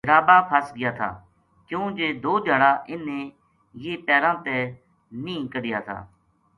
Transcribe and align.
جرابا 0.07 0.37
پھس 0.49 0.67
گیا 0.77 0.91
تھا 0.99 1.09
کیوں 1.67 1.85
جے 1.97 2.07
دو 2.23 2.33
دھیا 2.43 2.55
ڑا 2.61 2.71
اِنھ 2.89 3.03
نے 3.07 3.19
یہ 3.83 3.93
پیراں 4.05 4.35
تے 4.45 4.57
نیہہ 5.23 5.49
کڈھیا 5.53 5.79
تھا۔ 5.87 5.97